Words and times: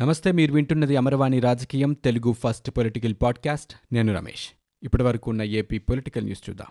నమస్తే 0.00 0.32
మీరు 0.32 0.52
వింటున్నది 0.52 0.96
అమరవాణి 0.96 1.40
రాజకీయం 1.40 1.92
తెలుగు 1.92 2.32
ఫస్ట్ 2.32 2.70
పొలిటికల్ 2.70 3.14
పాడ్కాస్ట్. 3.22 3.94
నేను 3.94 4.14
రమేష్. 4.14 4.48
ఇప్పటి 4.82 5.02
వరకు 5.02 5.30
ఉన్న 5.30 5.42
ఏపీ 5.42 5.78
పొలిటికల్ 5.78 6.24
న్యూస్ 6.24 6.50
చూద్దాం. 6.50 6.66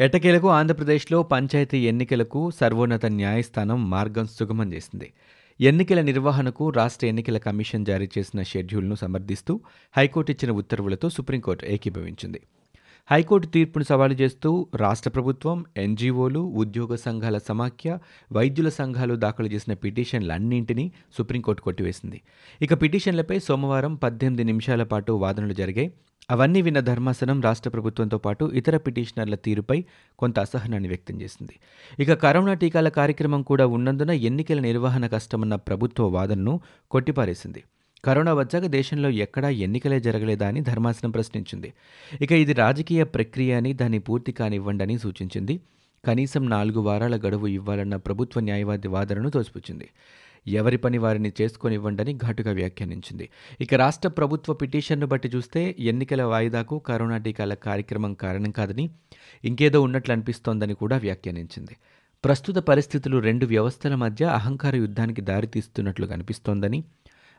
ఎట్టకేలకు 0.00 0.48
ఆంధ్రప్రదేశ్లో 0.48 1.22
పంచాయతీ 1.22 1.88
ఎన్నికలకు 1.88 2.50
సర్వోన్నత 2.50 3.06
న్యాయస్థానం 3.06 3.90
మార్గం 3.90 4.26
సుగమం 4.26 4.72
చేసింది. 4.72 5.12
ఎన్నికల 5.60 6.00
నిర్వహణకు 6.00 6.70
రాష్ట్ర 6.70 7.06
ఎన్నికల 7.06 7.38
కమిషన్ 7.38 7.86
జారీ 7.86 8.08
చేసిన 8.18 8.42
షెడ్యూల్ను 8.42 8.94
సమర్థిస్తూ 8.94 9.60
హైకోర్టు 9.96 10.32
ఇచ్చిన 10.32 10.52
ఉత్తర్వులతో 10.52 11.10
సుప్రీంకోర్టు 11.10 11.66
ఏకీభవించింది. 11.66 12.40
హైకోర్టు 13.10 13.46
తీర్పును 13.46 13.84
సవాలు 13.84 14.14
చేస్తూ 14.14 14.68
రాష్ట్ర 14.74 15.10
ప్రభుత్వం 15.10 15.64
ఎన్జీఓలు 15.76 16.40
ఉద్యోగ 16.40 16.94
సంఘాల 16.94 17.38
సమాఖ్య 17.38 17.98
వైద్యుల 18.32 18.68
సంఘాలు 18.68 19.14
దాఖలు 19.14 19.46
చేసిన 19.46 19.72
పిటిషన్లన్నింటినీ 19.74 20.92
సుప్రీంకోర్టు 21.18 21.62
కొట్టివేసింది. 21.62 22.20
ఇక 22.62 22.82
పిటిషన్లపై 22.82 23.38
సోమవారం 23.38 23.94
పద్దెనిమిది 23.94 24.44
నిమిషాల 24.44 24.82
పాటు 24.82 25.12
వాదనలు 25.12 25.52
జరిగాయి. 25.52 25.92
అవన్నీ 26.30 26.62
విన్న 26.62 26.80
ధర్మాసనం 26.80 27.40
రాష్ట్ర 27.40 27.70
ప్రభుత్వంతో 27.70 28.18
పాటు 28.18 28.44
ఇతర 28.44 28.76
పిటిషనర్ల 28.76 29.34
తీరుపై 29.34 29.84
కొంత 30.18 30.38
అసహనాన్ని 30.38 30.88
వ్యక్తం 30.88 31.20
చేసింది. 31.20 31.52
ఇక 31.98 32.12
కరోనా 32.12 32.54
టీకాల 32.54 32.88
కార్యక్రమం 32.88 33.42
కూడా 33.42 33.66
ఉన్నందున 33.66 34.10
ఎన్నికల 34.10 34.60
నిర్వహణ 34.60 35.06
కష్టమన్న 35.06 35.54
ప్రభుత్వ 35.54 36.04
వాదనను 36.06 36.60
కొట్టిపారేసింది. 36.90 37.62
కరోనా 38.04 38.34
వచ్చాక 38.34 38.66
దేశంలో 38.66 39.10
ఎక్కడా 39.10 39.48
ఎన్నికలే 39.48 40.00
జరగలేదా 40.00 40.48
అని 40.48 40.60
ధర్మాసనం 40.60 41.10
ప్రశ్నించింది. 41.10 41.72
ఇక 42.20 42.32
ఇది 42.32 42.52
రాజకీయ 42.52 43.04
ప్రక్రియ 43.04 43.54
అని 43.54 43.72
దాన్ని 43.72 43.98
పూర్తి 43.98 44.32
కానివ్వండి 44.32 44.84
అని 44.84 44.98
సూచించింది. 44.98 45.60
కనీసం 46.04 46.50
నాలుగు 46.50 46.80
వారాల 46.80 47.16
గడువు 47.16 47.46
ఇవ్వాలన్న 47.46 47.96
ప్రభుత్వ 47.96 48.40
న్యాయవాది 48.40 48.88
వాదనను 48.88 49.30
తోసిపుచ్చింది. 49.30 49.88
ఎవరి 50.46 50.76
పని 50.76 50.98
వారిని 50.98 51.32
చేసుకొనివ్వండని 51.40 52.14
ఘాటుగా 52.14 52.52
వ్యాఖ్యానించింది. 52.52 53.28
ఇక 53.60 53.74
రాష్ట్ర 53.74 54.08
ప్రభుత్వ 54.08 54.54
పిటిషన్ను 54.54 55.06
బట్టి 55.06 55.28
చూస్తే 55.28 55.74
ఎన్నికల 55.78 56.22
వాయిదాకు 56.22 56.78
కరోనా 56.78 57.16
టీకాల 57.16 57.54
కార్యక్రమం 57.54 58.14
కారణం 58.14 58.50
కాదని 58.50 58.90
ఇంకేదో 59.44 59.80
ఉన్నట్లు 59.80 60.12
అనిపిస్తోందని 60.12 60.74
కూడా 60.74 60.96
వ్యాఖ్యానించింది. 60.96 61.76
ప్రస్తుత 62.24 62.56
పరిస్థితులు 62.56 63.18
రెండు 63.18 63.46
వ్యవస్థల 63.46 63.94
మధ్య 63.94 64.24
అహంకార 64.24 64.76
యుద్ధానికి 64.76 65.20
దారితీస్తున్నట్లు 65.20 66.06
కనిపిస్తోందని 66.06 66.84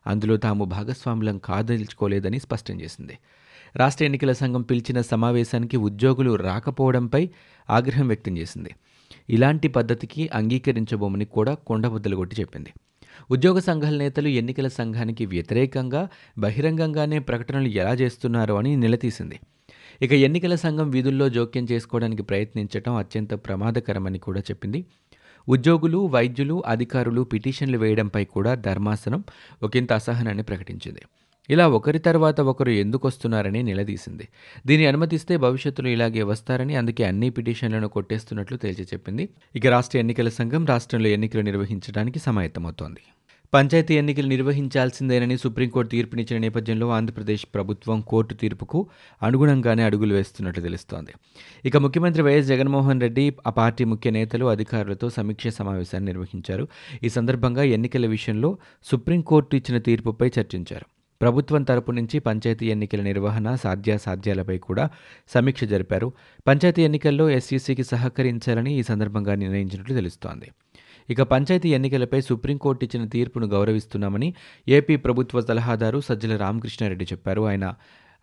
అందులో 0.08 0.38
తాము 0.38 0.66
భాగస్వాములం 0.66 1.38
కాదలుచుకోలేదని 1.38 2.40
స్పష్టం 2.40 2.82
చేసింది. 2.82 3.18
రాష్ట్ర 3.76 4.06
ఎన్నికల 4.06 4.32
సంఘం 4.32 4.62
పిలిచిన 4.62 5.02
సమావేశానికి 5.02 5.78
ఉద్యోగులు 5.78 6.36
రాకపోవడంపై 6.36 7.30
ఆగ్రహం 7.70 8.08
వ్యక్తం 8.08 8.38
చేసింది. 8.38 8.70
ఇలాంటి 9.30 9.68
పద్ధతికి 9.68 10.30
అంగీకరించబోమని 10.34 11.26
కూడా 11.26 11.54
కొండబుద్దలు 11.54 12.16
కొట్టి 12.16 12.36
చెప్పింది. 12.40 12.74
ఉద్యోగ 13.32 13.60
సంఘాల 13.60 13.98
నేతలు 13.98 14.28
ఎన్నికల 14.28 14.68
సంఘానికి 14.68 15.26
వ్యతిరేకంగా 15.26 16.10
బహిరంగంగానే 16.38 17.20
ప్రకటనలు 17.20 17.68
ఎలా 17.68 17.94
చేస్తున్నారో 17.94 18.56
అని 18.56 18.76
నిలదీసింది. 18.76 19.40
ఇక 20.02 20.14
ఎన్నికల 20.14 20.56
సంఘం 20.56 20.90
విధుల్లో 20.90 21.30
జోక్యం 21.30 21.68
చేసుకోవడానికి 21.72 22.24
ప్రయత్నించడం 22.24 22.96
అత్యంత 22.96 23.34
ప్రమాదకరమని 23.34 24.20
కూడా 24.20 24.40
చెప్పింది. 24.40 24.86
ఉద్యోగులు 25.50 26.08
వైద్యులు 26.08 26.64
అధికారులు 26.66 27.24
పిటిషన్లు 27.24 27.78
వేయడంపై 27.78 28.24
కూడా 28.26 28.56
ధర్మాసనం 28.56 29.24
ఒకంత 29.64 29.94
అసహనాన్ని 29.94 30.44
ప్రకటించింది. 30.44 31.02
ఇలా 31.50 31.68
ఒకరి 31.68 32.00
తర్వాత 32.00 32.42
ఒకరు 32.42 32.70
ఎందుకు 32.70 33.08
వస్తున్నారని 33.08 33.64
నిలదీసింది. 33.64 34.28
దీన్ని 34.68 34.88
అనుమతిస్తే 34.88 35.38
భవిష్యత్తులో 35.38 35.90
ఇలాగే 35.90 36.24
వస్తారని 36.24 36.76
అందుకే 36.76 37.04
అన్ని 37.04 37.30
పిటిషన్లను 37.30 37.88
కొట్టేస్తున్నట్లు 37.88 38.58
తేల్చి 38.58 38.84
చెప్పింది. 38.84 39.30
ఇక 39.56 39.68
రాష్ట్ర 39.68 40.00
ఎన్నికల 40.00 40.30
సంఘం 40.30 40.66
రాష్ట్రంలో 40.66 41.10
ఎన్నికలు 41.10 41.42
నిర్వహించడానికి 41.42 42.20
సమాయత్తమవుతోంది. 42.20 43.02
పంచాయతీ 43.56 43.98
ఎన్నికలు 43.98 44.28
నిర్వహించాల్సిందేనని 44.28 45.38
సుప్రీంకోర్టు 45.38 45.92
తీర్పునిచ్చిన 45.92 46.42
నేపథ్యంలో 46.42 46.90
ఆంధ్రప్రదేశ్ 46.90 47.46
ప్రభుత్వం 47.54 48.02
కోర్టు 48.02 48.34
తీర్పుకు 48.34 48.90
అనుగుణంగానే 49.24 49.84
అడుగులు 49.84 50.14
వేస్తున్నట్లు 50.14 50.64
తెలుస్తోంది. 50.64 51.12
ఇక 51.66 51.78
ముఖ్యమంత్రి 51.78 52.24
వైఎస్ 52.24 52.48
జగన్మోహన్ 52.48 53.02
రెడ్డి 53.02 53.34
ఆ 53.48 53.50
పార్టీ 53.50 53.84
ముఖ్య 53.84 54.10
నేతలు 54.10 54.46
అధికారులతో 54.46 55.10
సమీక్ష 55.10 55.48
సమావేశాన్ని 55.48 56.12
నిర్వహించారు. 56.12 56.68
ఈ 57.04 57.10
సందర్భంగా 57.10 57.64
ఎన్నికల 57.64 58.06
విషయంలో 58.06 58.58
సుప్రీంకోర్టు 58.84 59.56
ఇచ్చిన 59.56 59.80
తీర్పుపై 59.80 60.32
చర్చించారు. 60.40 60.86
ప్రభుత్వం 61.22 61.64
తరపు 61.64 61.92
నుంచి 61.92 62.20
పంచాయతీ 62.20 62.68
ఎన్నికల 62.68 63.02
నిర్వహణ 63.02 63.56
సాధ్యాసాధ్యాలపై 63.56 64.58
కూడా 64.58 64.90
సమీక్ష 65.34 65.64
జరిపారు. 65.64 66.14
పంచాయతీ 66.48 66.84
ఎన్నికల్లో 66.84 67.30
ఎస్ఈసీకి 67.30 67.84
సహకరించాలని 67.84 68.80
ఈ 68.80 68.84
సందర్భంగా 68.84 69.36
నిర్ణయించినట్లు 69.36 69.96
తెలుస్తోంది. 69.96 70.52
ఇక 71.10 71.22
పంచాయతీ 71.22 71.70
ఎన్నికలపై 71.70 72.22
సుప్రీంకోర్టు 72.22 72.86
ఇచ్చిన 72.86 73.08
తీర్పును 73.08 73.48
గౌరవిస్తున్నామని 73.48 74.34
ఏపీ 74.68 74.96
ప్రభుత్వ 74.96 75.42
సలహాదారు 75.42 76.00
సజ్జల 76.00 76.38
రామకృష్ణారెడ్డి 76.38 77.06
చెప్పారు. 77.06 77.42
ఆయన 77.42 77.74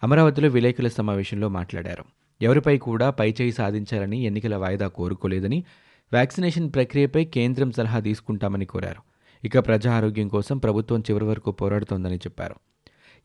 అమరావతిలో 0.03 0.49
విలేకరుల 0.49 0.89
సమావేశంలో 0.89 1.49
మాట్లాడారు. 1.49 2.05
ఎవరిపై 2.43 2.79
కూడా 2.79 3.11
పైచేయి 3.11 3.53
సాధించాలని 3.53 4.23
ఎన్నికల 4.23 4.57
వాయిదా 4.57 4.89
కోరుకోలేదని 4.89 5.65
వ్యాక్సినేషన్ 6.13 6.73
ప్రక్రియపై 6.75 7.25
కేంద్రం 7.25 7.73
సలహా 7.73 8.01
తీసుకుంటామని 8.01 8.65
కోరారు. 8.65 9.03
ఇక 9.47 9.59
ప్రజా 9.59 9.93
ఆరోగ్యం 9.93 10.29
కోసం 10.29 10.59
ప్రభుత్వం 10.59 11.01
చివరి 11.01 11.25
వరకు 11.25 11.51
పోరాడుతోందని 11.51 12.17
చెప్పారు. 12.17 12.55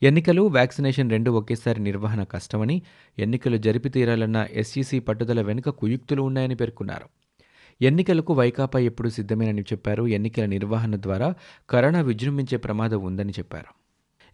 ఎన్నికలు 0.03 0.41
వ్యాక్సినేషన్ 0.41 1.11
రెండు 1.11 1.31
ఒకేసారి 1.31 1.81
నిర్వహణ 1.81 2.23
కష్టమని 2.23 2.81
ఎన్నికలు 3.19 3.57
జరిపి 3.57 3.89
తీరాలన్న 3.89 4.47
ఎస్ఈసీ 4.51 4.99
పట్టుదల 4.99 5.41
వెనుక 5.41 5.69
కుయుక్తులు 5.69 6.21
ఉన్నాయని 6.21 6.55
పేర్కొన్నారు. 6.55 7.26
ఎన్నికలకు 7.81 8.33
వైకాపా 8.33 8.79
ఎప్పుడు 8.79 9.09
సిద్ధమేనని 9.09 9.61
చెప్పారు. 9.61 10.07
ఎన్నికల 10.07 10.45
నిర్వహణ 10.45 10.95
ద్వారా 10.95 11.33
కరోనా 11.69 12.01
విజృంభించే 12.01 12.57
ప్రమాదం 12.57 13.01
ఉందని 13.01 13.31
చెప్పారు. 13.31 13.87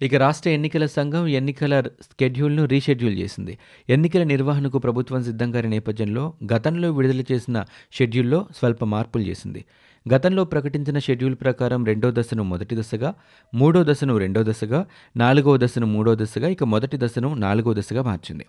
ఇక 0.05 0.15
రాష్ట్ర 0.15 0.49
ఎన్నికల 0.49 0.85
సంఘం 0.85 1.27
ఎన్నికల 1.27 1.81
స్కెడ్యూల్ను 1.81 2.65
రీషెడ్యూల్ 2.65 3.17
చేసింది. 3.17 3.57
ఎన్నికల 3.89 4.23
నిర్వహణకు 4.23 4.77
ప్రభుత్వం 4.77 5.23
సిద్ధంగా 5.23 5.61
నేపథ్యంలో 5.61 6.33
గతంలో 6.53 6.91
విడుదల 6.91 7.23
చేసిన 7.31 7.65
షెడ్యూల్లో 7.93 8.47
స్వల్ప 8.57 8.83
మార్పులు 8.83 9.23
చేసింది. 9.23 9.65
గతంలో 10.07 10.43
ప్రకటించిన 10.43 10.99
షెడ్యూల్ 10.99 11.35
ప్రకారం 11.35 11.85
రెండో 11.85 12.11
దశను 12.11 12.43
మొదటి 12.43 12.75
దశగా 12.75 13.13
మూడో 13.55 13.83
దశను 13.83 14.17
రెండో 14.17 14.43
దశగా 14.43 14.85
నాలుగో 15.17 15.57
దశను 15.57 15.85
మూడో 15.85 16.15
దశగా 16.15 16.47
ఇక 16.47 16.63
మొదటి 16.63 16.97
దశను 16.97 17.33
నాలుగో 17.33 17.73
దశగా 17.73 18.01
మార్చింది. 18.01 18.45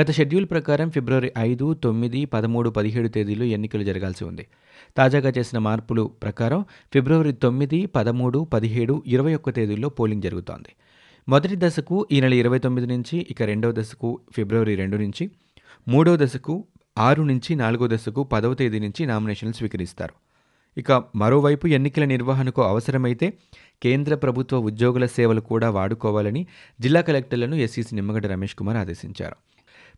గత 0.00 0.10
షెడ్యూల్ 0.10 0.46
ప్రకారం 0.46 0.90
ఫిబ్రవరి 0.90 1.32
ఐదు 1.38 1.74
తొమ్మిది 1.74 2.24
పదమూడు 2.24 2.70
పదిహేడు 2.70 3.08
తేదీలు 3.08 3.44
ఎన్నికలు 3.44 3.82
జరగాల్సి 3.82 4.24
ఉంది. 4.24 4.46
తాజాగా 4.96 5.32
చేసిన 5.38 5.58
మార్పులు 5.58 6.10
ప్రకారం 6.22 6.64
ఫిబ్రవరి 6.92 7.32
తొమ్మిది 7.32 7.86
పదమూడు 7.86 8.48
పదిహేడు 8.52 9.02
ఇరవై 9.06 9.34
ఒక్క 9.34 9.50
తేదీల్లో 9.50 9.88
పోలింగ్ 9.88 10.22
జరుగుతోంది. 10.22 10.68
మొదటి 11.28 11.56
దశకు 11.56 12.06
ఈ 12.12 12.20
నెల 12.20 12.34
ఇరవై 12.34 12.58
తొమ్మిది 12.58 12.86
నుంచి 12.86 13.26
ఇక 13.30 13.42
రెండవ 13.42 13.72
దశకు 13.72 14.20
ఫిబ్రవరి 14.32 14.74
రెండు 14.74 14.96
నుంచి 14.96 15.30
మూడో 15.88 16.16
దశకు 16.16 16.64
ఆరు 16.98 17.22
నుంచి 17.22 17.54
నాలుగో 17.54 17.86
దశకు 17.86 18.22
పదవ 18.22 18.54
తేదీ 18.54 18.78
నుంచి 18.78 19.06
నామినేషన్లు 19.06 19.54
స్వీకరిస్తారు. 19.54 20.14
ఇక 20.78 20.92
మరోవైపు 21.16 21.66
ఎన్నికల 21.66 22.04
నిర్వహణకు 22.04 22.62
అవసరమైతే 22.62 23.32
కేంద్ర 23.82 24.14
ప్రభుత్వ 24.14 24.58
ఉద్యోగుల 24.58 25.06
సేవలు 25.06 25.40
కూడా 25.40 25.70
వాడుకోవాలని 25.70 26.46
జిల్లా 26.80 27.00
కలెక్టర్లను 27.00 27.54
ఎస్సీసీ 27.54 27.96
నిమ్మగడ్డ 27.96 28.26
రమేష్ 28.26 28.54
కుమార్ 28.54 28.76
ఆదేశించారు. 28.76 29.36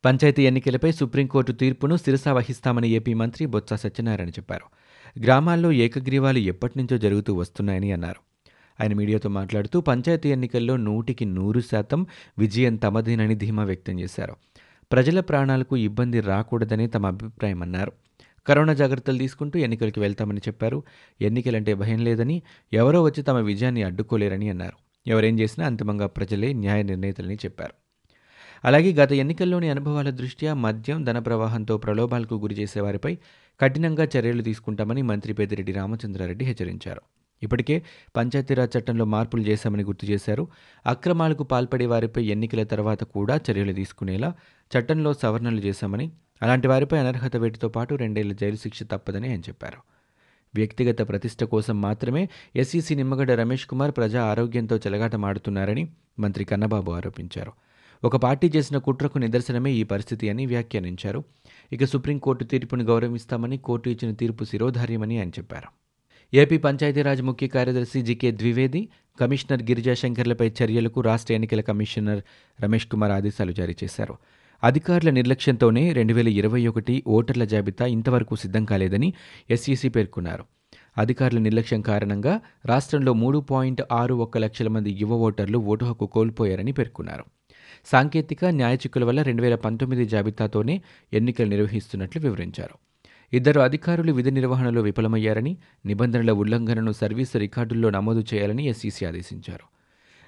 పంచాయతీ 0.05 0.43
ఎన్నికలపై 0.43 0.93
సుప్రీంకోర్టు 0.93 1.53
తీర్పును 1.53 1.97
శిరస 1.97 2.29
వహిస్తామని 2.29 2.89
ఏపీ 2.89 3.15
మంత్రి 3.15 3.47
బొత్స 3.47 3.75
సత్యనారాయణ 3.75 4.29
చెప్పారు. 4.29 4.67
గ్రామాల్లో 5.23 5.73
ఏకగ్రీవాలు 5.73 6.39
ఎప్పటినుంచో 6.39 6.99
జరుగుతూ 6.99 7.35
వస్తున్నాయని 7.35 7.93
అన్నారు. 7.93 8.21
ఆయన 8.83 8.95
మీడియాతో 8.95 9.29
మాట్లాడుతూ 9.29 9.81
పంచాయతీ 9.81 10.29
ఎన్నికల్లో 10.29 10.77
నూటికి 10.77 11.25
నూరు 11.25 11.61
శాతం 11.61 12.07
విజయం 12.39 12.77
తమదేనని 12.77 13.35
ధీమా 13.35 13.65
వ్యక్తం 13.65 14.01
చేశారు. 14.01 14.37
ప్రజల 14.93 15.21
ప్రాణాలకు 15.21 15.77
ఇబ్బంది 15.77 16.21
రాకూడదని 16.21 16.89
తమ 16.89 17.07
అభిప్రాయం 17.07 17.63
అన్నారు 17.63 17.93
కరోనా 18.47 18.73
జాగ్రత్తలు 18.73 19.19
తీసుకుంటూ 19.19 19.59
ఎన్నికలకు 19.59 20.01
వెళ్తామని 20.01 20.39
చెప్పారు. 20.39 20.83
ఎన్నికలంటే 21.21 21.75
భయం 21.75 21.99
లేదని 21.99 22.43
ఎవరో 22.73 23.03
వచ్చి 23.03 23.23
తమ 23.23 23.37
విజయాన్ని 23.37 23.83
అడ్డుకోలేరని 23.83 24.51
అన్నారు. 24.51 24.77
ఎవరేం 25.07 25.41
చేసినా 25.41 25.67
అంతిమంగా 25.67 26.07
ప్రజలే 26.07 26.53
న్యాయ 26.53 26.83
నిర్ణేతలని 26.83 27.35
చెప్పారు. 27.35 27.73
అలాగే 28.65 28.93
గత 28.93 29.13
ఎన్నికల్లోని 29.13 29.69
అనుభవాల 29.71 30.11
దృష్ట్యా 30.11 30.55
మద్యం 30.55 31.05
ధన 31.05 31.19
ప్రవాహంతో 31.19 31.79
ప్రలోభాలకు 31.79 32.35
గురి 32.35 32.55
చేసే 32.55 32.81
వారిపై 32.81 33.19
కఠినంగా 33.61 34.09
చర్యలు 34.17 34.43
తీసుకుంటామని 34.43 35.03
మంత్రి 35.03 35.33
పెద్దిరెడ్డి 35.33 35.73
రామచంద్రారెడ్డి 35.73 36.45
హెచ్చరించారు. 36.45 37.01
ఇప్పటికే 37.43 37.83
పంచాయతీరాజ్ 38.17 38.79
చట్టంలో 38.79 39.05
మార్పులు 39.05 39.43
చేశామని 39.43 39.85
గుర్తు 39.85 40.07
చేశారు. 40.07 40.49
అక్రమాలకు 40.87 41.45
పాల్పడే 41.45 41.87
వారిపై 41.87 42.25
ఎన్నికల 42.25 42.63
తర్వాత 42.63 43.05
కూడా 43.05 43.41
చర్యలు 43.51 43.73
తీసుకునేలా 43.73 44.35
చట్టంలో 44.79 45.15
సవరణలు 45.15 45.61
చేశామని 45.61 46.13
అలాంటి 46.43 46.69
వారిపై 46.69 46.99
అనర్హత 46.99 47.37
వేటితో 47.37 47.69
పాటు 47.69 47.95
రెండేళ్ళ 47.95 48.33
జైలు 48.33 48.57
శిక్ష 48.57 48.83
తప్పదని 48.83 49.29
ఆయన 49.31 49.41
చెప్పారు. 49.41 49.79
వ్యక్తిగత 50.55 51.09
ప్రతిష్ట 51.09 51.45
కోసం 51.45 51.81
మాత్రమే 51.81 52.29
ఎస్సీసీ 52.57 52.95
నిమ్మగడ్డ 52.95 53.31
రమేష్ 53.31 53.67
కుమార్ 53.67 53.91
ప్రజా 53.97 54.25
ఆరోగ్యంతో 54.25 54.77
చెలగాటమాడుతున్నారని 54.77 55.89
మంత్రి 56.19 56.45
కన్నబాబు 56.45 56.93
ఆరోపించారు. 56.93 57.53
ఒక 58.05 58.17
పార్టీ 58.17 58.53
చేసిన 58.57 58.79
కుట్రకు 58.79 59.19
నిదర్శనమే 59.19 59.73
ఈ 59.73 59.83
పరిస్థితి 59.83 60.31
అని 60.31 60.47
వ్యాఖ్యానించారు. 60.47 61.25
ఇక 61.73 61.85
సుప్రీంకోర్టు 61.85 62.45
తీర్పును 62.45 62.85
గౌరవిస్తామని 62.85 63.59
కోర్టు 63.59 63.91
ఇచ్చిన 63.91 64.15
తీర్పు 64.15 64.45
శిరోధార్యమని 64.45 65.19
ఆయన 65.19 65.29
చెప్పారు. 65.29 65.87
ఏపీ 66.37 66.59
పంచాయతీరాజ్ 66.59 67.23
ముఖ్య 67.23 67.49
కార్యదర్శి 67.49 68.03
జికే 68.03 68.31
ద్వివేది 68.31 68.89
కమిషనర్ 69.21 69.63
గిరిజాశంకర్లపై 69.63 70.53
చర్యలకు 70.63 71.01
రాష్ట్ర 71.01 71.35
ఎన్నికల 71.35 71.61
కమిషనర్ 71.61 72.23
రమేష్ 72.63 72.87
కుమార్ 72.87 73.13
ఆదేశాలు 73.13 73.53
జారీ 73.53 73.77
చేశారు. 73.85 74.17
అధికారుల 74.65 75.11
నిర్లక్ష్యంతోనే 75.11 75.93
రెండు 75.93 76.13
వేల 76.15 76.29
ఇరవై 76.29 76.67
ఒకటి 76.67 77.03
ఓటర్ల 77.07 77.45
జాబితా 77.45 77.87
ఇంతవరకు 77.87 78.37
సిద్ధం 78.37 78.65
కాలేదని 78.65 79.15
ఎస్ఈసీ 79.51 79.89
పేర్కొన్నారు. 79.89 80.45
అధికారుల 80.99 81.39
నిర్లక్ష్యం 81.39 81.81
కారణంగా 81.81 82.41
రాష్ట్రంలో 82.67 83.13
మూడు 83.13 83.39
పాయింట్ 83.39 83.83
ఆరు 83.93 84.15
ఒక్క 84.15 84.39
లక్షల 84.39 84.69
మంది 84.69 84.91
యువ 84.91 85.13
ఓటర్లు 85.13 85.59
ఓటు 85.59 85.85
హక్కు 85.85 86.07
కోల్పోయారని 86.07 86.73
పేర్కొన్నారు. 86.73 87.25
సాంకేతిక 87.87 88.45
న్యాయ 88.45 88.75
చిక్కుల 88.75 89.05
వల్ల 89.05 89.23
రెండు 89.23 89.43
వేల 89.43 89.55
పంతొమ్మిది 89.55 90.07
జాబితాతోనే 90.07 90.83
ఎన్నికలు 91.13 91.47
నిర్వహిస్తున్నట్లు 91.47 92.23
వివరించారు. 92.23 92.79
ఇద్దరు 93.33 93.61
అధికారులు 93.61 94.13
విధి 94.13 94.31
నిర్వహణలో 94.31 94.83
విఫలమయ్యారని 94.83 95.57
నిబంధనల 95.87 96.31
ఉల్లంఘనను 96.31 96.93
సర్వీసు 96.93 97.39
రికార్డుల్లో 97.39 97.91
నమోదు 97.91 98.25
చేయాలని 98.35 98.67
ఎస్ఈసీ 98.67 99.07
ఆదేశించారు. 99.07 99.76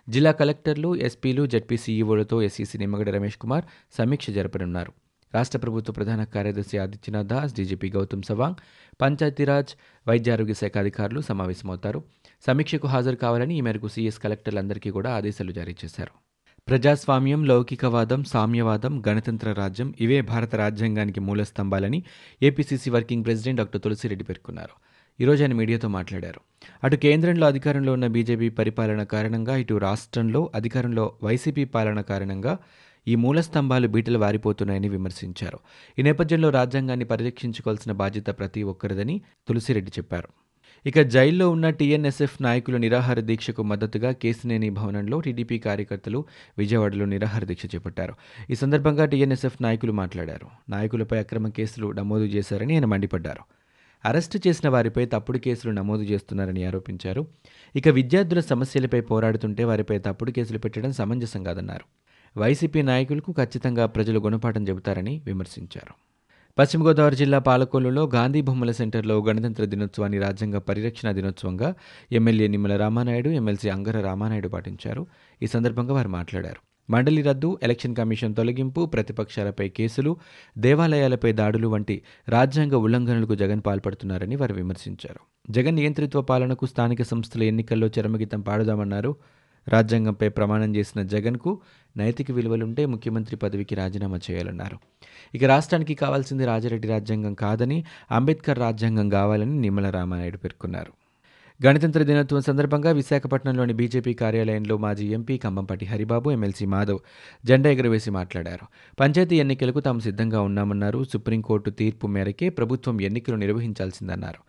జిల్లా 0.08 0.32
కలెక్టర్లు 0.32 0.96
ఎస్పీలు 0.96 1.46
జడ్పీసీఈఓలతో 1.46 2.43
ఎస్ఈసీ 2.43 2.78
నిమ్మగడ్డ 2.78 3.10
రమేష్ 3.10 3.37
కుమార్ 3.37 3.64
సమీక్ష 3.99 4.31
జరపనున్నారు. 4.31 4.93
రాష్ట్ర 5.34 5.58
ప్రభుత్వ 5.58 5.93
ప్రధాన 5.93 6.25
కార్యదర్శి 6.25 6.78
ఆదిత్యనాథ్ 6.78 7.28
దాస్ 7.28 7.55
డీజీపీ 7.55 7.90
గౌతమ్ 7.90 8.22
సవాంగ్ 8.22 8.55
పంచాయతీరాజ్ 9.00 9.69
వైద్యారోగ్య 10.08 10.55
శాఖ 10.55 10.78
అధికారులు 10.78 11.20
సమావేశమవుతారు. 11.20 12.02
సమీక్షకు 12.46 12.87
హాజరు 12.88 13.16
కావాలని 13.16 13.58
ఈ 13.58 13.60
మేరకు 13.60 13.88
సీఎస్ 13.88 14.19
కలెక్టర్లందరికీ 14.19 14.90
కూడా 14.90 15.16
ఆదేశాలు 15.16 15.52
జారీ 15.52 15.76
చేశారు. 15.84 16.10
ప్రజాస్వామ్యం 16.69 17.44
లౌకికవాదం 17.44 18.25
సామ్యవాదం 18.25 19.02
గణతంత్ర 19.08 19.52
రాజ్యం 19.52 19.94
ఇవే 20.00 20.20
భారత 20.20 20.55
రాజ్యాంగానికి 20.55 21.20
మూల 21.20 21.43
స్తంభాలని 21.43 22.05
APCC 22.43 22.90
working 22.90 23.25
president 23.25 23.58
doctor 23.58 23.81
Tulasi Reddy 23.81 24.25
పేర్కొన్నారు. 24.25 24.88
ఈరోజు 25.20 25.43
ఆయన 25.43 25.53
మీడియాతో 25.53 25.88
మాట్లాడారు. 25.88 26.41
అటు 26.85 26.97
కేంద్రంలో 26.97 27.47
అధికారంలో 27.47 27.93
ఉన్న 27.93 28.06
బీజేపీ 28.06 28.49
పరిపాలన 28.49 29.03
కారణంగా 29.03 29.56
ఇటు 29.56 29.75
రాష్ట్రంలో 29.75 30.50
అధికారంలో 30.55 31.12
వైసీపీ 31.23 31.65
పాలన 31.65 32.00
కారణంగా 32.00 32.59
ఈ 33.09 33.15
మూల 33.15 33.41
స్తంభాలు 33.41 33.88
బీటలు 33.88 34.19
వారిపోతున్నాయని 34.19 34.88
విమర్శించారు. 34.88 35.59
ఈ 35.99 36.03
నేపథ్యంలో 36.03 36.50
రాజ్యాంగాన్ని 36.50 37.05
పరిరక్షించుకోవాల్సిన 37.05 37.93
బాధ్యత 37.93 38.26
ప్రతి 38.26 38.62
ఒక్కరిదని 38.62 39.20
తులసిరెడ్డి 39.49 39.91
చెప్పారు. 39.99 40.29
ఇక 40.87 41.00
జైల్లో 41.00 41.50
ఉన్న 41.50 41.70
టీఎన్ఎస్ఎఫ్ 41.70 42.43
నాయకుల 42.43 42.76
నిరాహార 42.76 43.20
దీక్షకు 43.20 43.62
మద్దతుగా 43.62 44.12
కేసినేని 44.12 44.70
భవనంలో 44.70 45.20
టీడీపీ 45.20 45.59
కార్యకర్తలు 45.59 46.25
విజయవాడలో 46.59 47.05
నిరాహార 47.05 47.44
దీక్ష 47.44 47.67
చేపట్టారు. 47.75 48.15
ఈ 48.50 48.55
సందర్భంగా 48.55 49.05
టీఎన్ఎస్ఎఫ్ 49.05 49.62
నాయకులు 49.62 49.93
మాట్లాడారు. 49.93 50.47
నాయకులపై 50.69 51.19
అక్రమ 51.19 51.49
కేసులు 51.49 51.93
నమోదు 51.93 52.25
చేశారని 52.25 52.75
ఆయన 52.75 52.85
మండిపడ్డారు. 52.85 53.57
అరెస్టు 54.04 54.48
చేసిన 54.48 54.68
వారిపై 54.68 55.06
తప్పుడు 55.06 55.38
కేసులు 55.38 55.72
నమోదు 55.72 56.02
చేస్తున్నారని 56.02 56.64
ఆరోపించారు. 56.64 57.26
ఇక 57.76 57.88
విద్యార్థుల 57.88 58.40
సమస్యలపై 58.40 59.00
పోరాడుతుంటే 59.00 59.64
వారిపై 59.64 59.98
తప్పుడు 59.98 60.30
కేసులు 60.30 60.58
పెట్టడం 60.58 60.92
సమంజసం 60.92 61.42
కాదన్నారు 61.42 61.84
వైసీపీ 62.38 62.82
నాయకులకు 62.82 63.32
ఖచ్చితంగా 63.32 63.86
ప్రజలు 63.86 64.20
గుణపాఠం 64.20 64.68
చెబుతారని 64.68 65.22
విమర్శించారు. 65.26 65.94
పశ్చిమ 66.58 66.86
గోదావరి 66.86 67.16
జిల్లా 67.16 67.38
పాలకొల్లులో 67.38 68.04
గాంధీ 68.14 68.40
బొమ్మల 68.40 68.70
సెంటర్లో 68.70 69.24
గణతంత్ర 69.24 69.64
దినోత్సవాన్ని 69.64 70.18
రాజ్యాంగ 70.18 70.58
పరిరక్షణ 70.58 71.12
దినోత్సవంగా 71.12 71.74
ఎమ్మెల్యే 72.12 72.48
నిమ్మల 72.48 72.76
రామానాయుడు 72.76 73.28
ఎమ్మెల్సీ 73.28 73.68
అంగర 73.68 74.00
రామానాయుడు 74.00 74.48
పాటించారు. 74.48 75.06
ఈ 75.42 75.46
సందర్భంగా 75.46 75.94
వారు 75.94 76.08
మాట్లాడారు. 76.08 76.68
మండలి 76.90 77.23
రద్దు 77.23 77.58
ఎలక్షన్ 77.62 77.94
కమిషన్ 77.94 78.35
తొలగింపు 78.35 78.87
ప్రతిపక్షాలపై 78.87 79.69
కేసులు 79.69 80.17
దేవాలయాలపై 80.58 81.32
దాడులు 81.32 81.69
వంటి 81.69 82.02
రాజ్యాంగ 82.29 82.75
ఉల్లంఘనలకు 82.75 83.35
జగన్ 83.35 83.62
పాల్పడుతున్నారని 83.67 84.37
వారు 84.37 84.55
విమర్శించారు. 84.55 85.20
జగన్ 85.50 85.75
నియంత్రిత్వ 85.75 86.23
పాలనకు 86.23 86.67
స్థానిక 86.67 87.02
సంస్థల 87.02 87.43
ఎన్నికల్లో 87.43 87.90
చరమగీతం 87.99 88.40
పాడుదామన్నారు. 88.40 89.17
రాజ్యాంగంపై 89.69 90.29
ప్రమాణం 90.29 90.76
చేసిన 90.76 91.02
జగన్కు 91.02 91.61
నైతిక 91.96 92.31
విలువలుంటే 92.31 92.87
ముఖ్యమంత్రి 92.87 93.37
పదవికి 93.37 93.75
రాజీనామా 93.75 94.20
చేయాలన్నారు. 94.31 94.79
ఇక 95.34 95.44
రాష్ట్రానికి 95.44 95.94
కావాల్సింది 95.94 96.46
రాజారెడ్డి 96.46 96.88
రాజ్యాంగం 96.88 97.34
కాదని 97.34 97.84
అంబేద్కర్ 98.11 98.58
రాజ్యాంగం 98.58 99.08
కావాలని 99.08 99.61
నిమ్మల 99.61 99.91
రామానాయుడు 99.91 100.37
పేర్కొన్నారు. 100.37 100.93
గణతంత్ర 101.64 102.02
దినోత్సవం 102.02 102.40
సందర్భంగా 102.40 102.90
విశాఖపట్నంలోని 102.93 103.72
బీజేపీ 103.72 104.14
కార్యాలయంలో 104.14 104.76
మాజీ 104.76 105.06
ఎంపీ 105.06 105.38
కంబంపాటి 105.38 105.87
హరిబాబు 105.87 106.31
ఎమ్మెల్సీ 106.31 106.66
మాధవ్ 106.66 106.99
జెండా 107.46 107.70
ఎగురవేసి 107.70 108.10
మాట్లాడారు. 108.10 108.66
పంచాయతీ 109.00 109.37
ఎన్నికలకు 109.37 109.81
తాము 109.81 110.00
సిద్ధంగా 110.00 110.40
ఉన్నామన్నారు. 110.40 111.05
సుప్రీంకోర్టు 111.05 111.70
తీర్పు 111.70 112.06
మేరకే 112.06 112.49
ప్రభుత్వం 112.49 113.00
ఎన్నికలు 113.00 113.37
నిర్వహించాల్సిందన్నారు. 113.37 114.40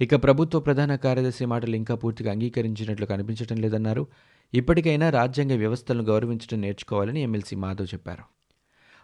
ఇక 0.00 0.24
ప్రభుత్వ 0.24 0.60
ప్రధాన 0.60 0.94
కార్యదర్శి 0.96 1.44
మాటలు 1.44 1.76
ఇంకా 1.76 1.94
పూర్తిగా 1.94 2.32
అంగీకరించినట్లు 2.32 3.06
కనిపించడం 3.06 3.56
లేదన్నారు. 3.56 4.06
ఇప్పటికైనా 4.54 5.10
రాజ్యాంగ 5.10 5.52
వ్యవస్థలను 5.52 6.02
గౌరవించడం 6.02 6.60
నేర్చుకోవాలని 6.60 7.22
ఎమ్మెల్సీ 7.22 7.56
మాధవ్ 7.56 7.94
చెప్పారు. 7.94 8.35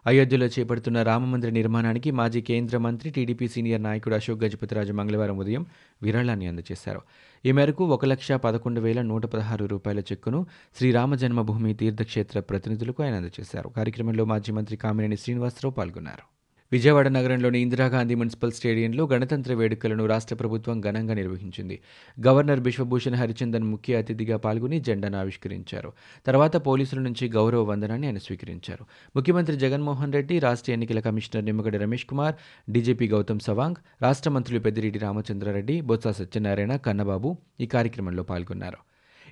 అయోధ్యలో 0.07 0.47
చేపడుతున్న 0.47 1.03
రామమందిర 1.03 1.51
నిర్మాణానికి 1.51 2.11
మాజీ 2.11 2.41
కేంద్ర 2.41 2.79
మంత్రి 2.79 3.11
టీడీపీ 3.11 3.49
సీనియర్ 3.49 3.83
నాయకుడు 3.83 4.15
అశోక్ 4.15 4.45
గజపతిరాజు 4.45 4.93
మంగళవారం 4.93 5.39
ఉదయం 5.39 5.67
విరాళాన్ని 6.03 6.47
అందజేశారు. 6.47 7.01
ఈ 7.47 7.53
మేరకు 7.53 7.85
ఒక 7.85 8.05
లక్ష 8.05 8.33
పదకొండు 8.33 8.81
వేల 8.81 9.03
నూట 9.03 9.27
పదహారు 9.27 9.65
రూపాయల 9.65 10.01
చెక్కును 10.01 10.47
శ్రీరామ 10.77 11.15
జన్మభూమి 11.15 11.75
తీర్థక్షేత్ర 11.75 12.41
ప్రతినిధులకు 12.41 13.03
ఆయన 13.03 13.15
అందజేశారు. 13.15 13.69
కార్యక్రమంలో 13.69 14.25
మాజీ 14.25 14.53
మంత్రి 14.53 14.77
కామినేని 14.77 15.17
శ్రీనివాసరావు 15.17 15.75
పాల్గొన్నారు. 15.75 16.42
విజయవాడ 16.73 17.09
నగరంలోని 17.09 17.59
ఇందిరాగాంధీ 17.61 18.15
మున్సిపల్ 18.15 18.53
స్టేడియంలో 18.53 19.07
గణతంత్ర 19.07 19.55
వేడుకలను 19.55 20.07
రాష్ట్ర 20.07 20.35
ప్రభుత్వం 20.35 20.81
ఘనంగా 20.81 21.15
నిర్వహించింది. 21.15 21.81
గవర్నర్ 22.27 22.61
బిశ్వభూషణ్ 22.61 23.15
హరిచందన్ 23.15 23.65
ముఖ్య 23.65 23.97
అతిథిగా 23.97 24.37
పాల్గొని 24.37 24.81
జెండాను 24.81 25.19
ఆవిష్కరించారు. 25.19 25.93
తర్వాత 26.27 26.57
పోలీసుల 26.57 26.99
నుంచి 26.99 27.29
గౌరవ 27.29 27.63
వందనాన్ని 27.63 28.07
ఆయన 28.07 28.19
స్వీకరించారు. 28.19 28.87
ముఖ్యమంత్రి 29.17 29.57
జగన్మోహన్ 29.57 30.13
రెడ్డి 30.13 30.39
రాష్ట్ర 30.39 30.73
ఎన్నికల 30.73 31.01
కమిషనర్ 31.01 31.45
నిమ్మగడ్డ 31.45 31.77
రమేష్ 31.77 32.07
కుమార్ 32.07 32.35
డీజీపీ 32.71 33.09
గౌతమ్ 33.09 33.41
సవాంగ్ 33.41 33.77
రాష్ట్ర 34.03 34.31
మంత్రులు 34.31 34.61
పెద్దిరెడ్డి 34.61 34.99
రామచంద్రారెడ్డి 34.99 35.81
బొత్స 35.81 36.09
సత్యనారాయణ 36.09 36.77
కన్నబాబు 36.77 37.37
ఈ 37.61 37.67
కార్యక్రమంలో 37.67 38.23
పాల్గొన్నారు. 38.23 38.79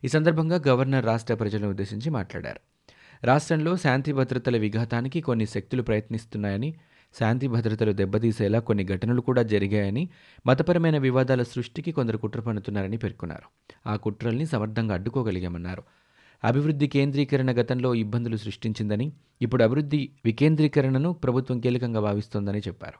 ఈ 0.04 0.08
సందర్భంగా 0.08 0.62
గవర్నర్ 0.68 1.04
రాష్ట్ర 1.04 1.34
ప్రజలను 1.34 1.70
ఉద్దేశించి 1.70 2.10
మాట్లాడారు. 2.10 2.60
రాష్ట్రంలో 3.26 3.76
శాంతి 3.76 4.12
భద్రతల 4.12 4.56
విఘాతానికి 4.56 5.20
కొన్ని 5.20 5.46
శక్తులు 5.46 5.82
ప్రయత్నిస్తున్నాయని 5.82 6.74
శాంతి 7.18 7.46
భద్రతలు 7.46 7.92
దెబ్బతీసేలా 7.92 8.58
కొన్ని 8.58 8.84
ఘటనలు 8.84 9.20
కూడా 9.20 9.42
జరిగాయని 9.42 10.08
మతపరమైన 10.46 10.98
వివాదాల 10.98 11.42
సృష్టికి 11.42 11.92
కొందరు 11.92 12.16
కుట్ర 12.16 12.40
పన్నుతున్నారని 12.40 12.96
పేర్కొన్నారు. 12.96 13.70
ఆ 13.88 13.96
కుట్రల్ని 13.96 14.46
సమర్థంగా 14.46 14.94
అడ్డుకోగలిగామన్నారు. 14.94 15.82
అభివృద్ధి 16.44 16.86
కేంద్రీకరణ 16.88 17.50
గతంలో 17.50 17.94
ఇబ్బందులు 17.94 18.36
సృష్టించిందని 18.36 19.12
ఇప్పుడు 19.42 19.62
అభివృద్ధి 19.62 20.10
వికేంద్రీకరణను 20.24 21.12
ప్రభుత్వం 21.12 21.60
కీలకంగా 21.60 22.00
భావిస్తోందని 22.00 22.58
చెప్పారు. 22.58 22.98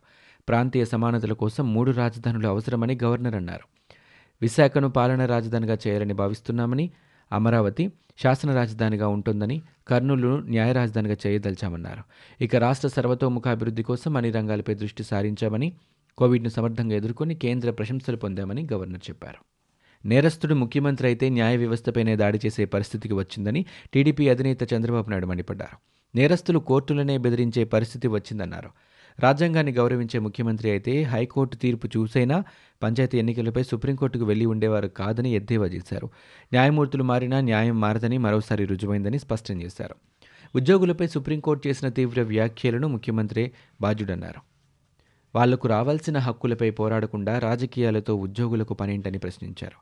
ప్రాంతీయ 0.49 0.85
సమానతల 0.85 1.33
కోసం 1.33 1.75
మూడు 1.75 1.91
రాజధానులు 1.91 2.49
అవసరమని 2.49 2.99
గవర్నర్ 3.05 3.35
అన్నారు. 3.35 3.95
విశాఖను 4.43 4.89
పాలనా 4.89 5.27
రాజధానిగా 5.27 5.79
చేయాలని 5.87 6.15
భావిస్తున్నామని 6.15 6.91
అమరావతి 7.33 7.93
శాసన 8.23 8.55
రాజధానిగా 8.55 9.09
ఉంటుందని 9.09 9.63
కర్నూలును 9.89 10.37
న్యాయ 10.37 10.73
రాజధానిగా 10.73 11.17
చేయదలిచామన్నారు. 11.27 12.03
ఇక 12.41 12.57
రాష్ట్ర 12.57 12.89
సర్వతోముఖాభివృద్ధి 12.89 13.83
కోసం 13.83 14.17
అన్ని 14.17 14.31
రంగాలపై 14.31 14.75
దృష్టి 14.75 15.03
సారించామని 15.03 15.73
కోవిడ్ను 16.19 16.49
సమర్థంగా 16.49 16.97
ఎదుర్కొని 16.97 17.35
కేంద్ర 17.35 17.71
ప్రశంసలు 17.71 18.17
పొందామని 18.17 18.69
గవర్నర్ 18.73 19.11
చెప్పారు. 19.11 19.41
నేరస్తుడు 20.07 20.55
ముఖ్యమంత్రి 20.55 21.09
అయితే 21.09 21.29
న్యాయ 21.29 21.57
వ్యవస్థపైనే 21.57 22.17
దాడి 22.17 22.41
చేసే 22.47 22.65
పరిస్థితికి 22.65 23.15
వచ్చిందని 23.15 23.67
టీడీపీ 23.95 24.29
అధినేత 24.29 24.75
చంద్రబాబు 24.75 25.11
నాయుడు 25.11 25.27
మండిపడ్డారు. 25.27 25.77
నేరస్తులు 26.15 26.59
కోర్టులనే 26.59 27.19
బెదిరించే 27.19 27.65
పరిస్థితి 27.65 28.09
వచ్చిందన్నారు. 28.09 28.71
రాజ్యాంగాన్ని 29.23 29.73
గౌరవించే 29.73 30.19
ముఖ్యమంత్రి 30.21 30.71
అయితే 30.71 31.03
హైకోర్టు 31.03 31.57
తీర్పు 31.57 31.87
చూసైనా 31.87 32.45
పంచాయతీ 32.83 33.19
ఎన్నికలపై 33.19 33.63
సుప్రీంకోర్టుకు 33.63 34.25
వెళ్ళి 34.25 34.47
ఉండేవారు 34.47 34.89
కాదని 34.89 35.31
ఎద్దేవా 35.33 35.67
చేశారు. 35.67 36.07
న్యాయమూర్తులు 36.53 37.03
మారినా 37.03 37.41
న్యాయం 37.41 37.81
మారదని 37.81 38.19
మరోసారి 38.19 38.65
రుజువైందని 38.65 39.19
స్పష్టం 39.19 39.63
చేశారు. 39.63 39.95
ఉద్యోగులపై 40.57 41.07
సుప్రీంకోర్టు 41.07 41.69
చేసిన 41.69 41.89
తీవ్ర 41.89 42.23
వ్యాఖ్యలను 42.23 42.89
ముఖ్యమంత్రి 42.89 43.53
బాధ్యుడన్నారు. 43.81 44.41
వాళ్ళకు 45.35 45.69
రావాల్సిన 45.69 46.19
హక్కులపై 46.19 46.71
పోరాడకుండా 46.71 47.39
రాజకీయాలతో 47.39 48.15
ఉద్యోగులకు 48.15 48.75
పనేంటని 48.75 49.19
ప్రశ్నించారు. 49.19 49.79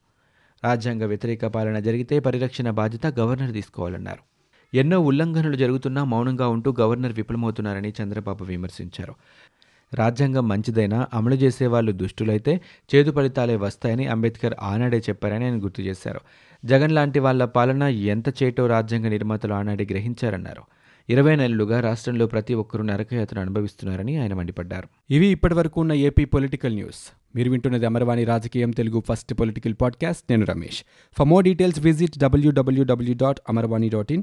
రాజ్యాంగ 0.64 1.04
వ్యతిరేక 1.04 1.46
పాలన 1.46 1.78
జరిగితే 1.78 2.18
పరిరక్షణ 2.18 2.70
బాధ్యత 2.70 3.06
గవర్నర్ 3.20 3.52
తీసుకోవాలన్నారు. 3.52 4.37
ఎన్నో 4.74 5.00
ఉల్లంఘనలు 5.00 5.56
జరుగుతున్నా 5.56 6.04
మౌనంగా 6.04 6.48
ఉంటూ 6.48 6.74
గవర్నర్ 6.80 7.12
విఫలమవుతున్నారని 7.12 7.92
చంద్రబాబు 8.02 8.44
విమర్శించారు. 8.44 9.14
రాజ్యాంగం 9.94 10.48
మంచిదైనా 10.48 11.06
అమలు 11.14 11.34
చేసేవాళ్ళు 11.34 11.92
దుష్టులైతే 11.92 12.60
చేదు 12.94 13.12
ఫలితాలే 13.12 13.56
వస్తాయని 13.56 14.06
అంబేద్కర్ 14.06 14.54
ఆనాడే 14.60 14.98
చెప్పారని 14.98 15.44
ఆయన 15.44 15.64
గుర్తు 15.64 15.82
చేశారు. 15.82 16.20
జగన్ 16.64 16.92
లాంటి 16.92 17.18
వాళ్ళ 17.18 17.44
పాలన 17.44 17.82
ఎంత 17.82 18.42
చేటో 18.42 18.66
రాజ్యాంగ 18.66 19.08
నిర్మాతలు 19.08 19.54
ఆనాడే 19.54 19.86
గ్రహించారన్నారు. 19.90 20.62
ఇరవై 21.10 21.36
నెలలుగా 21.36 21.80
రాష్ట్రంలో 21.80 22.26
ప్రతి 22.26 22.54
ఒక్కరూ 22.54 22.84
నరకయాతను 22.84 23.40
అనుభవిస్తున్నారని 23.40 24.16
ఆయన 24.16 24.34
మండిపడ్డారు. 24.34 24.88
ఇవి 25.10 25.26
ఇప్పటివరకు 25.26 25.80
ఉన్న 25.80 25.92
ఏపీ 25.92 26.24
పొలిటికల్ 26.24 26.74
న్యూస్. 26.74 27.12
మీరు 27.36 27.50
వింటున్నది 27.50 27.86
అమర్వాణి 27.86 28.24
రాజకీయం 28.24 28.70
తెలుగు 28.70 29.02
ఫస్ట్ 29.08 29.34
పొలిటికల్ 29.34 29.74
పాడ్కాస్ట్. 29.80 30.22
నేను 30.30 30.46
Ramesh. 30.46 30.84
For 31.18 31.28
more 31.28 31.44
details 31.44 31.80
visit 31.80 32.18
WWW 32.18 33.14
dot 33.14 33.40
Amarvani 33.48 33.88
dot 33.88 34.12
in. 34.12 34.22